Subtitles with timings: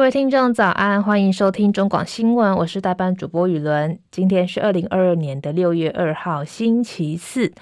[0.00, 3.98] 各位听众早安，欢迎收听中广新闻，我是代班主播雨伦。
[4.10, 7.52] 今天是二零二二年的六月二号，星期四。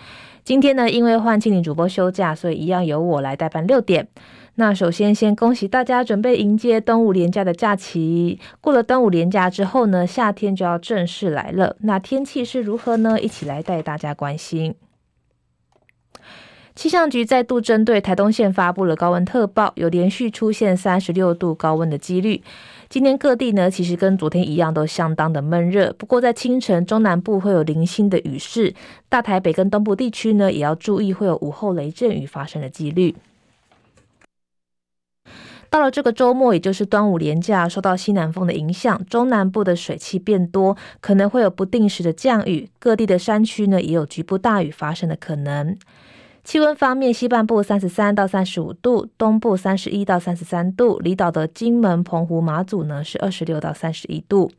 [0.45, 4.07] 今天呢，因为换庆铃主播休假，所以一样由我来代班六点。
[4.55, 8.39] 那首先先恭喜大家准备迎接端午连假的假期。
[8.61, 11.75] 过了端午连假之后呢，夏天就要正式来了。
[11.81, 13.21] 那天气是如何呢？
[13.21, 14.77] 一起来带大家关心。
[16.79, 22.41] 气象局再度针对台东县发布了高温特报，有连续出现三十六度高温的几率。
[22.89, 25.93] 今天各地呢，其实跟昨天一样，都相当的闷热。
[25.95, 28.73] 不过在清晨，中南部会有零星的雨势，
[29.09, 33.17] 大台北跟东部地区呢，也要注意会有午后雷阵雨发生的几率。
[35.69, 45.77] 到了这个周末，也就是端午连假，受到西南风的影响，中南部的水汽变多，可能会有不定时的降雨，各地的山区呢，也有局部大雨发生的可能。
[46.49, 54.51] 气温方面，西半部三十三到三十五度，东部三十一到三十三度，离岛的金门、澎湖、马祖呢是二十六到三十一度。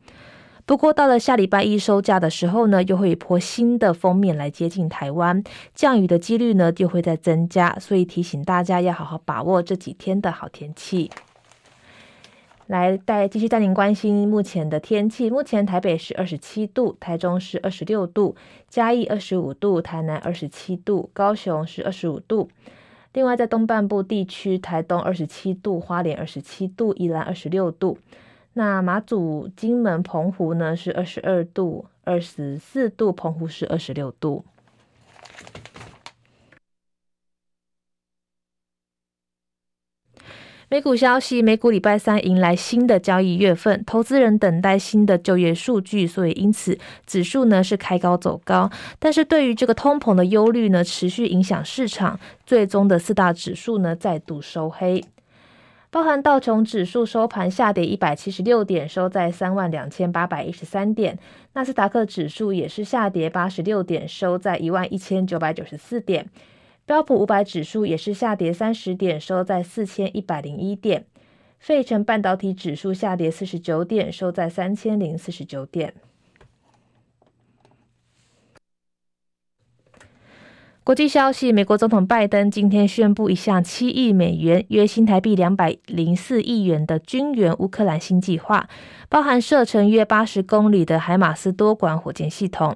[0.68, 11.10] 不过到了下礼拜一收假的时候呢，又会一波新的封面来接近台湾，降雨的几率呢就会再增加，所以提醒大家要好好把握这几天的好天气。
[12.70, 15.28] 来带继续带您关心目前的天气。
[15.28, 18.36] 目前台北是二十七度，台中是二十六度，
[18.68, 22.48] 嘉义二十五度，台南二十七度，高雄是二十五度。
[23.14, 27.98] 另外在东半部地区，台东二十七度，花莲二十七度，宜兰二十六度。
[28.54, 34.46] 那马祖、金门、澎湖呢是二十二度、二十四度，澎湖是二十六度。
[40.72, 48.70] 美股消息，美股礼拜三迎来新的交易月份，投资人等待新的就业数据，所以因此指数呢是开高走高。
[49.00, 55.04] 但是对于这个通膨的忧虑呢，持续影响市场，最终的四大指数呢再度收黑，
[55.90, 61.16] 包含道琼指数收盘下跌一百七十六点，收在三万两千八百一十三点；
[61.54, 66.28] 纳斯达克指数也是下跌八十六点，收在一万一千九百九十四点。
[66.90, 71.06] 标普五百指数也是下跌三十点，收在四千一百零一点。
[71.60, 75.94] 费城半导体指数下跌四十九点，收在三千零四十九点。
[80.84, 88.68] 国际消息：美国总统拜登今天宣布一项七亿美元（约新台币两百零四亿元）的军援乌克兰新计划，
[89.08, 92.76] 包含射程约八十公里的海马斯多管火箭系统。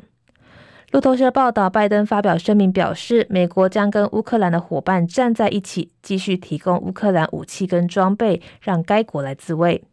[0.93, 9.83] 路透社报道，拜登发表声明表示，美国将跟乌克兰的伙伴站在一起，继续提供乌克兰武器跟装备，让该国来自卫。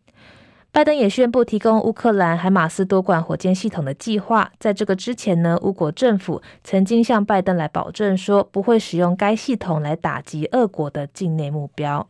[0.71, 4.53] 拜登也宣布提供乌克兰海马斯多管火箭系统的计划。
[4.59, 12.07] 在这个之前呢，乌国政府曾经向拜登来保证说，不会使用该系统来打击俄国的境内目标。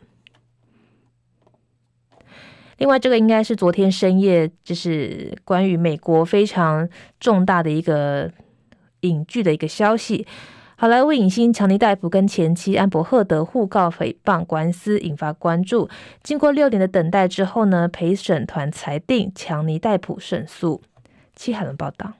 [2.78, 6.89] 另外，这个应该是昨天深夜，就是关于美国非常
[7.21, 8.28] 重大的一个。
[9.03, 10.27] 影剧的一个消息，
[10.77, 15.88] 好莱坞影星强尼戴普跟前妻安柏赫德互告诽谤官司引发关注。
[16.22, 20.83] 经过六年的等待之后呢，陪审团裁定强尼戴普胜诉。
[21.34, 22.12] 戚海伦报道。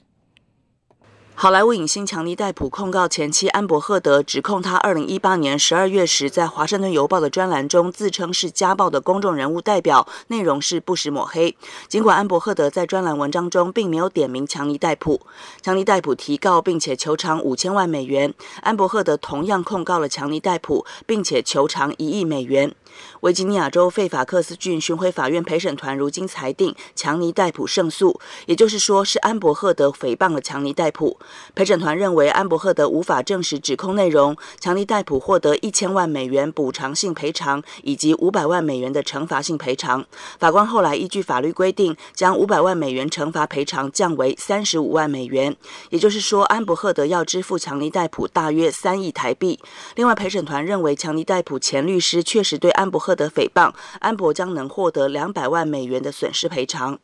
[1.43, 11.57] 好莱坞影星强尼戴普控告前妻安柏赫德，指控他二零一八年十二月时在《华盛顿邮报》的专栏中自称是家暴的公众人物代表，内容是不实抹黑。
[11.89, 15.23] 尽管安柏赫德在专栏文章中并没有点名强尼戴普，
[15.63, 22.75] 强尼戴普提告并且求偿五千万美元，安柏赫德同样控告了强尼戴普，并且求偿一亿美元。
[23.21, 31.19] 维吉尼亚州费法克斯郡巡回法院陪审团如今裁定强尼戴普胜诉，也就是说是安柏赫德诽谤了强尼戴普。
[31.55, 40.05] 陪审团认为安柏赫德无法证实指控内容，强尼戴普获得一千万美元补偿性赔偿以及五百万美元的惩罚性赔偿。
[40.39, 45.57] 法官后来依据法律规定，将五百万美元惩罚赔偿降为三十五万美元，
[45.91, 49.59] 也就是说安伯赫德要支付强尼戴普大约三亿台币。
[49.97, 56.99] 另外，陪审团认为强尼戴普前律师确实对安柏赫德诽谤，安柏将能获得两百万美元的损失赔偿。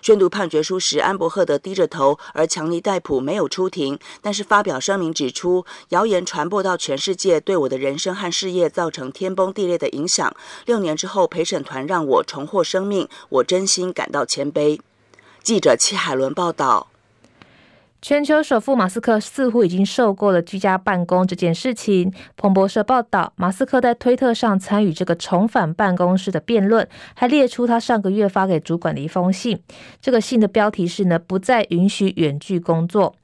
[0.00, 10.34] 宣读判决书时，安柏赫德低着头，而强尼戴普没有出庭，但是发表声明指出，谣言传播到全世界，对我的人生和事业造成天崩地裂的影响。
[10.66, 14.80] 六年之后，陪审团让我重获生命，我真心感到谦卑。
[15.42, 16.88] 记者戚海伦报道。
[18.00, 22.12] 全球首富马斯克似乎已经受够了居家办公这件事情。
[22.36, 29.60] 彭博社报道，马斯克在推特上参与这个重返办公室的辩论，还列出他上个月发给主管的一封信。
[30.00, 33.16] 这个信的标题是呢，不再允许远距工作。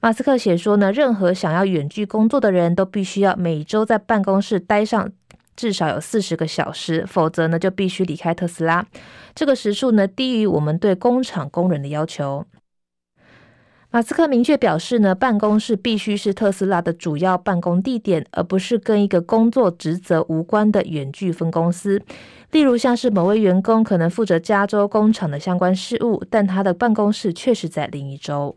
[0.00, 5.10] 马斯克写说呢，任何想要远距工作的人都必须要每周在办公室待上
[5.56, 8.86] 至少有四十个小时，否则呢就必须离开特斯拉。
[9.34, 12.46] 这个时数呢低于我们对工厂工人的要求。
[13.92, 22.00] 马斯克明确表示呢，办公室必须是特斯拉的主要办公地点，而不是跟一个工作职责无关的远距分公司。
[22.52, 28.54] 例如，像是某位员工可能负责加州工厂的相关事务，但他的办公室确实在另一州。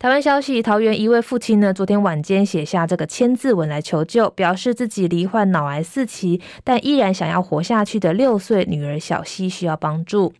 [0.00, 10.32] 台湾消息，桃园一位父亲呢，昨天晚间写下这个千字文来求救，表示自己罹患脑癌四期，但依然想要活下去的六岁女儿小希需要帮助。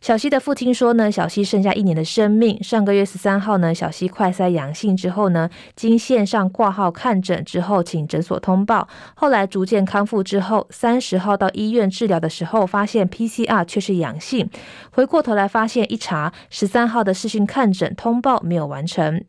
[0.00, 2.62] 小西的父亲说呢，小西剩下一年的生命。
[2.62, 8.88] 上个月十三号呢，小西快筛阳性之后呢，经线上挂号看诊之后，请诊所通报。
[9.14, 14.48] 后来逐渐康复之后，三十号到医院治疗的时候，发现 PCR 却是阳性。
[14.92, 19.22] 回过头来发现一查，十三号的视讯看诊通报没有完成，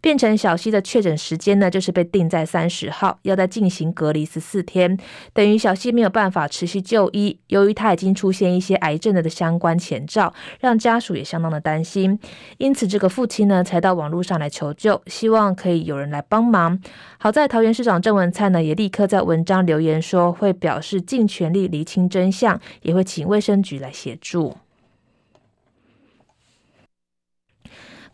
[0.00, 4.98] 变成小溪的确诊时间呢，就是被定在三十号，要再进行隔离十四天，
[5.32, 7.38] 等于小溪没有办法持续就医。
[7.48, 10.32] 由于他已经出现一些癌症的的相关前兆。
[10.60, 12.18] 让家属也相当的担心，
[12.58, 16.78] 因此这个父亲呢才到网络上来求救，希望可以有人来帮忙。
[17.18, 24.56] 好在桃园市长郑文灿呢也立刻在文章留言说，会表示尽全力厘清真相，也会请卫生局来协助。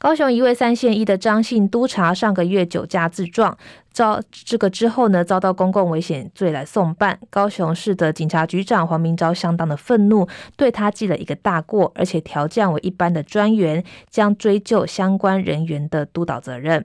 [0.02, 3.56] 高雄一位三线一的张姓督察上个月酒驾自撞，
[3.93, 7.16] 遭这个之后呢，遭到公共危险罪来送办。
[7.31, 10.26] 高雄市的警察局长黄明昭相当的愤怒，
[10.56, 16.84] 对他记了一个大过，而且调降为一般的专员，将追究相关人员的督导责任。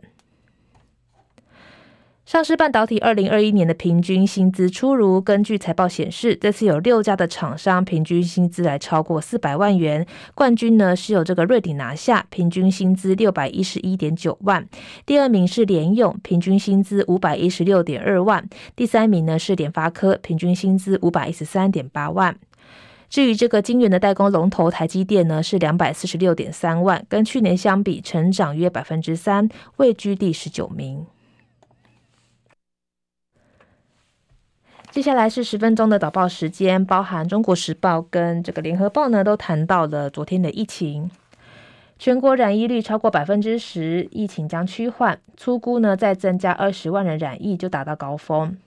[2.28, 10.06] 上市半导体二零二一年的平均薪资出炉，根据财报显示，这次有六家的厂商平均薪资来超过四百万元。
[10.36, 14.68] 冠军呢是有这个瑞鼎拿下，平均薪资六百一十一点九万。
[15.06, 18.46] 第二名是联咏，平均薪资五百一十六点二万。
[18.76, 22.36] 第三名呢是联发科，平均薪资五百一十三点八万。
[23.10, 29.48] 至于这个晶圆的代工龙头台积电呢，是两百四十六点三万，跟去年相比成长约百分之三，
[29.78, 31.06] 位居第十九名。
[34.98, 41.12] 接下来是十分钟的早报时间，包含《中国时报》跟这个《联合报》呢，都谈到了昨天的疫情。
[42.00, 45.20] 全国染疫率超过百分之十，疫情将趋缓。
[45.36, 48.58] 粗估呢，再增加二十万人染疫就达到高峰。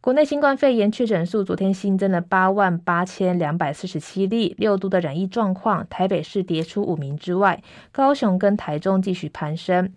[0.00, 7.62] 国内新冠肺炎确诊数昨天新增了八万八千两百四十七例，六都的染疫状况，台北市跌出五名之外，
[7.92, 9.92] 高雄跟台中继续攀升。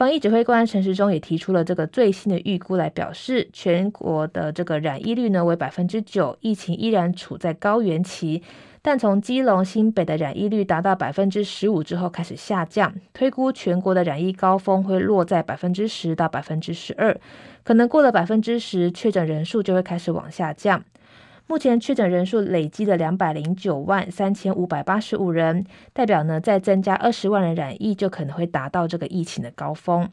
[0.00, 8.42] 防疫指挥官陈时中也提出了这个最新的预估来表示，全国的这个染疫率呢为百分之九，疫情依然处在高原期。
[8.80, 17.14] 但从基隆、新北的染疫率达到百分之十五之后开始下降，推估全国的染疫高峰会落在百分之十到百分之十二，
[17.62, 20.82] 可能过了百分之十，确诊人数就会开始往下降。
[21.50, 30.08] 目前确诊人数累积了两百零九万三千五百八十五人，代表呢再增加二十万人染疫，就可能会达到这个疫情的高峰。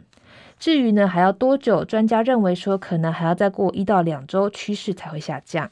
[0.57, 5.69] 至于呢还要多久，专家认为说可能还要再过一到两周，趋势才会下降。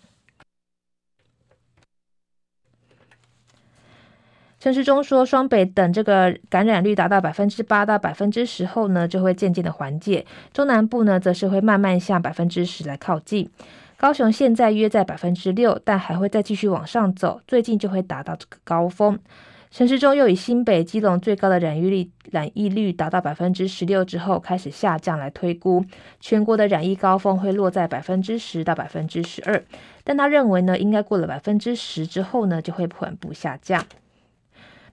[4.59, 13.50] 陈时中说，双北等这个感染率达到百分之八到百分之十后呢，就会渐渐的缓解；中南部呢，则是会慢慢向百分之十来靠近。
[13.98, 19.18] 高雄现在约在百分之六，但还会再继续往上走，最近就会达到这个高峰。
[19.72, 25.84] 陈时中又以新北、基隆最高的染疫率染疫率达到百分之十六之后开始下降来推估，
[26.20, 29.62] 全国的染疫高峰会落在百分之十到百分之十二，
[30.04, 33.84] 但他认为呢，应该过了百分之十之后呢，就会缓步下降。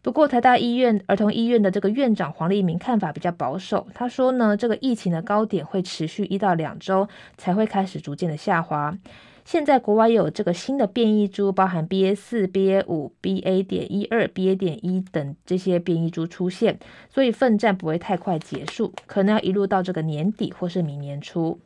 [0.02, 3.86] 不过，台大医院儿童医院的这个院长黄立明看法比较保守。
[3.94, 8.98] 他说呢，这个疫情的高点会持续一到两周，才会开始逐渐的下滑。
[9.44, 21.60] 现在国外有这个新的变异株，包含 BA 四、BA 五、BA 点一二、BA 点一等这些变异株出现，所以奋战不会太快结束，可能要一路到这个年底或是明年初。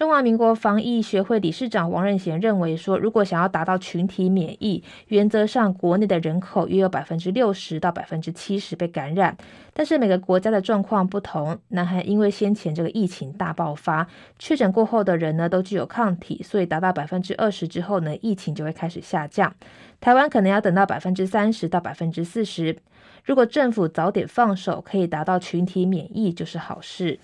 [0.00, 9.36] 中华民国防疫学会理事长王任贤认为说，如果想要达到群体免疫，原则上国内的人口约有百分之六十到百分之七十被感染，
[9.74, 11.58] 但是每个国家的状况不同。
[11.68, 19.54] 南韩因为先前这个疫情大爆发，确诊过后的人呢都具有抗体，所以达到百分之二十之后呢，疫情就会开始下降。
[20.00, 22.78] 台湾可能要等到百分之三十到百分之四十。
[23.22, 27.20] 如果政府早点放手，可以达到群体免疫，就是好事。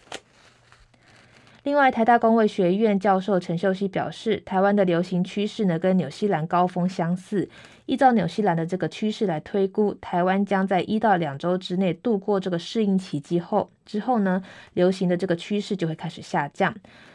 [1.67, 7.49] 另外，台大公卫学院教授陈秀熙表示，台湾的流行趋势呢，跟纽西兰高峰相似，
[7.87, 14.41] 依照纽西兰的这个趋势来推估，台湾将在一到两周之内度过这个适应期之后，之后呢，
[14.75, 16.73] 流行的这个趋势就会开始下降。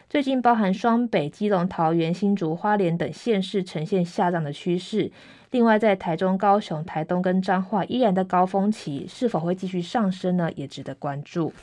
[0.10, 5.10] 最近，包含双北、基隆、桃园、新竹、花莲等县市呈现下降的趋势。
[5.52, 10.52] 另外，在台中、高雄、台东跟彰化依然的高峰期，是否会继续上升呢？
[10.58, 11.54] 也值得关注。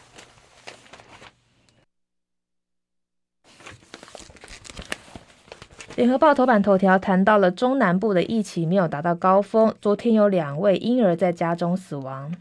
[5.98, 12.32] 联合报头版头条谈到了中南部的疫情没有达到高峰，昨天有两位婴儿在家中死亡。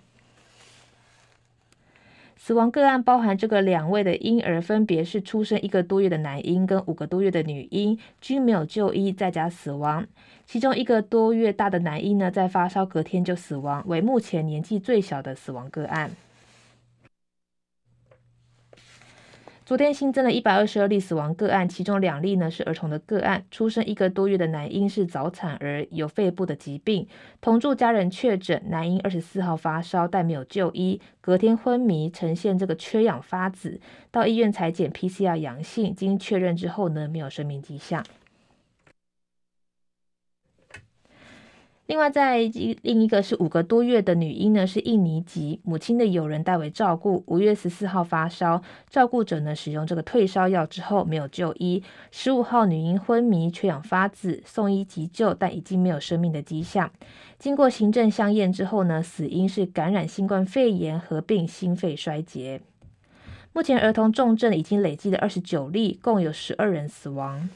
[2.37, 10.05] 死亡个案包含这个两位的婴儿，分别是出生一个多月的男婴跟五个多月的女婴，均没有就医，在家死亡。
[10.45, 16.11] 其中一个多月大的男婴呢，在发烧隔天就死亡，为目前年纪最小的死亡个案。
[19.67, 23.43] 昨天新增了一百二十二例死亡个案，其中两例呢是儿童的个案。
[23.51, 27.05] 出生一个多月的男婴是早产儿，有肺部的疾病。
[27.41, 38.01] 同住家人确诊，男婴二十四号发烧，但没有就医，隔天昏迷，呈现这个缺氧发紫，到医院裁剪 PCR 阳性，经确认之后呢，没有生命迹象。
[41.87, 47.23] 另外，在一另一个是五个多月的女婴呢，是印尼籍，母亲的友人代为照顾。
[47.27, 51.81] 五月十四号发烧，照顾者呢使用这个退烧药之后没有就医。
[52.11, 56.91] 十五号女婴昏迷、缺氧发紫，送医急救，但已经没有生命的迹象。
[57.39, 62.59] 经过行政相验之后呢，死因是感染新冠肺炎合并心肺衰竭。
[63.53, 67.49] 目前儿童重症已经累计了二十九例，共有十二人死亡。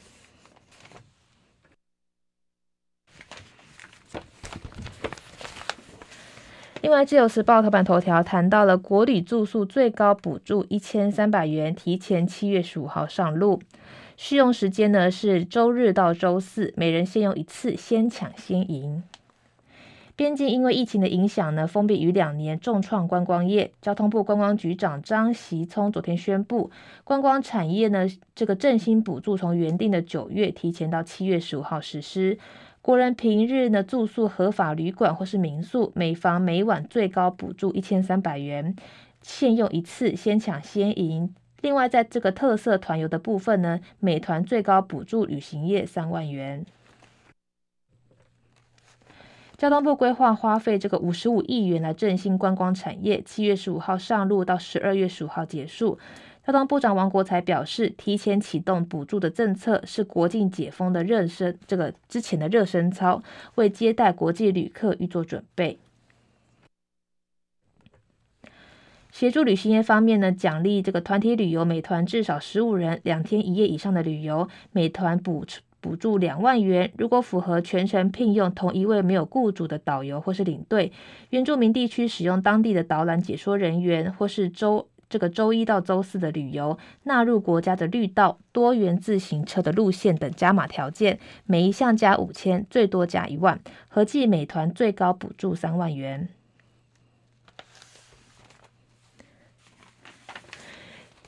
[6.82, 13.60] 另外，《自由时报》头版头条谈到了国旅住宿最高补助一千三百元，提前七月十五号上路，
[14.16, 19.04] 适用时间呢是周日到周四，每人限用一次，先抢先赢。
[20.16, 23.70] 边境因为疫情的影响呢，封闭逾两年，重创观光业。
[23.80, 26.72] 交通部观光局长张锡聪昨天宣布，
[27.04, 32.36] 观光产业呢这个振兴补助从原定的九月提前到七月十五号实施。
[32.82, 38.74] 国人平日呢住宿合法旅馆或是民宿，每房每晚最高补助一千三百元，
[39.22, 41.32] 限用一次，先抢先赢。
[41.60, 46.66] 另外，在这个特色团游的部分呢，每团最高补助旅行业三万元。
[49.56, 56.00] 交通部规划花费这个五十五亿元来振兴观光产业，七月十五号上路到十二月十五号结束。
[56.44, 63.22] 交通部长王国材表示，提前启动补助的政策是国境解封的热身，这个之前的热身操，
[63.54, 65.78] 为接待国际旅客预做准备。
[69.12, 75.46] 协助旅行业方面呢，奖励这个团体旅游，每团至少十五人，两天一夜以上的旅游，每团补
[75.80, 76.90] 补助两万元。
[76.96, 80.90] 如果符合全程聘用同一位没有雇主的导游或是领队，
[81.30, 84.88] 原住民地区使用当地的导览解说人员或是周。
[85.12, 96.30] 这个周一到周四的旅游纳入国家的绿道多元自行车的路线等加码条件，每一项加五千，最多加一万，合计美团最高补助三万元。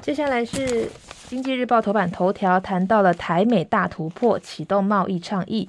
[0.00, 0.90] 接下来是
[1.28, 5.68] 经济日报头版头条，谈到了台美大突破，启动贸易倡议。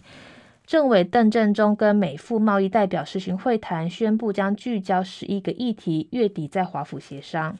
[0.65, 7.57] 政委邓振中跟美副贸易代表实行会谈，宣布将聚焦十一个议题，月底在华府协商。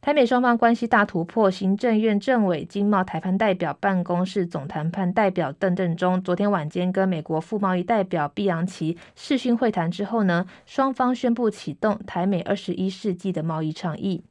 [0.00, 14.24] 台美双方关系大突破，行政院政委经贸台湾代表办公室总谈判代表邓振中昨天晚间跟美国副贸易代表毕扬奇视讯会谈之后呢，双方宣布启动台美二十一世纪的贸易倡议。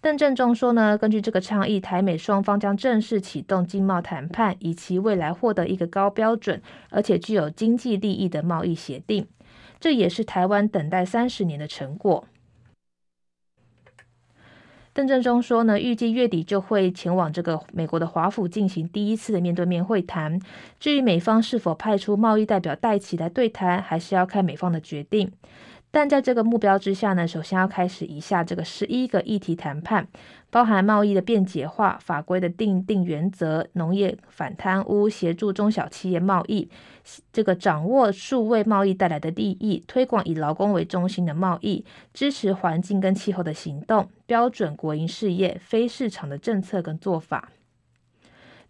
[0.00, 9.26] 邓振中说呢，根据这个倡议，台美双方将正式启动经贸谈判，以期未来获得一个高标准而且具有经济利益的贸易协定。
[9.78, 12.24] 这也是台湾等待三十年的成果。
[14.96, 20.40] 邓正中说呢，预计月底就会前往这个美国的华府进行第一次的面对面会谈。
[20.80, 25.30] 至于美方是否派出贸易代表戴琪来对谈，还是要看美方的决定。
[25.96, 30.06] 但在这个目标之下呢，首先要开始以下这个十一个议题谈判，
[30.50, 36.68] 包含贸易的便捷化、法规的订定原则、农业反贪污、协助中小企业贸易、
[37.32, 47.48] 这个掌握数位贸易带来的利益、推广以劳工为中心的贸易、支持环境跟气候的行动、标准国营事业、非市场的政策跟做法。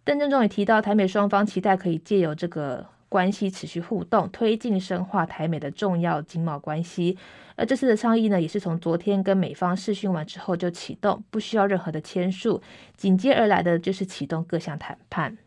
[0.05, 2.85] 邓正中也提到，台美双方期待可以借由这个。
[3.09, 7.17] 关系持续互动，推进深化台美的重要经贸关系。
[7.55, 12.61] 而这次的倡议呢，也是从昨天跟美方试训完之后就启动，不需要任何的签署。
[12.95, 15.37] 紧接而来的就是启动各项谈判。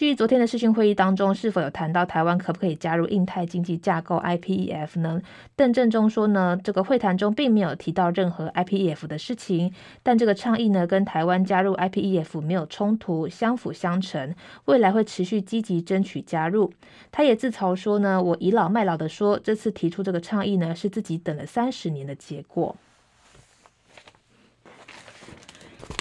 [0.00, 5.20] 至于昨天的视讯会议当中，是否有谈到台湾可不可以加入印太经济架构 IPEF 呢？
[5.54, 16.72] 邓正中说呢，这个会谈中并没有提到任何 IPEF 的事情，但这个倡议呢，跟台湾加入 IPEF 没有冲突，相辅相成，未来会持续积极争取加入。
[17.12, 22.74] 他也自嘲说呢，我倚老卖老的说，这次提出这个倡议呢，是自己等了三十年的结果。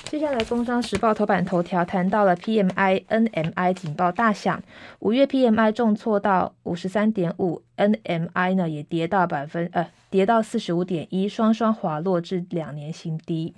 [0.09, 4.59] 接下来，《工商时报》头版头条谈到了 PMI、NMI 警报大响，
[5.01, 13.53] 五月 PMI 重挫到五十三点五，NMI 呢也跌到百分呃跌到四十五点一，双双滑落至两年新低。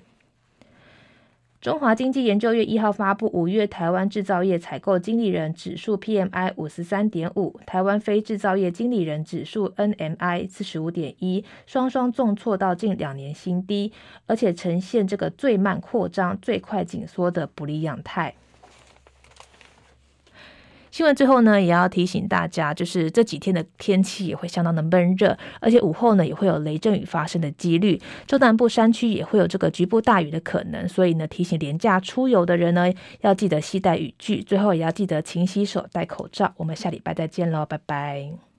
[1.61, 13.93] 中华经济研究院一号发布五月台湾制造业采购经理人指数 PMI 五十三点五，台湾非制造业经理人指数 NMI 四十五点一，双双重挫到近两年新低，
[14.25, 18.33] 而且呈现这个最慢扩张、最快紧缩的不利样态。
[20.91, 36.53] 新闻最后呢，也要提醒大家，就是这几天的天气也会相当的闷热，而且午后呢也会有雷阵雨发生的几率，中南部山区也会有这个局部大雨的可能，所以呢提醒廉价出游的人呢要记得携带雨具，最后也要记得勤洗手、戴口罩。
[36.57, 38.50] 我们下礼拜再见喽，拜拜。